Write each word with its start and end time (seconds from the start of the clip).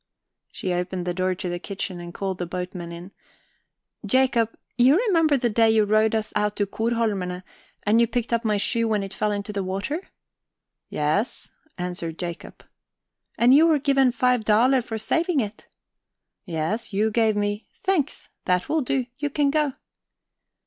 She 0.51 0.73
opened 0.73 1.05
the 1.05 1.13
door 1.13 1.35
to 1.35 1.47
the 1.47 1.59
kitchen, 1.59 1.99
and 1.99 2.11
called 2.11 2.39
the 2.39 2.47
boatmen 2.47 2.91
in. 2.91 3.11
"Jakob, 4.03 4.49
you 4.75 4.97
remember 4.97 5.37
the 5.37 5.47
day 5.47 5.69
you 5.69 5.83
rowed 5.85 6.15
us 6.15 6.33
out 6.35 6.55
to 6.55 6.65
Korholmerne, 6.65 7.43
and 7.83 8.01
you 8.01 8.07
picked 8.07 8.33
up 8.33 8.43
my 8.43 8.57
shoe 8.57 8.87
when 8.87 9.03
it 9.03 9.13
fell 9.13 9.31
into 9.31 9.53
the 9.53 9.63
water?" 9.63 10.01
"Yes," 10.89 11.51
answered 11.77 12.17
Jakob. 12.17 12.63
"And 13.37 13.53
you 13.53 13.67
were 13.67 13.77
given 13.77 14.11
five 14.11 14.43
daler 14.43 14.81
for 14.81 14.97
saving 14.97 15.39
it?" 15.39 15.67
"Yes, 16.45 16.91
you 16.91 17.11
gave 17.11 17.35
me..." 17.35 17.67
"Thanks, 17.83 18.29
that 18.45 18.67
will 18.67 18.81
do, 18.81 19.05
you 19.19 19.29
can 19.29 19.51
go." 19.51 19.73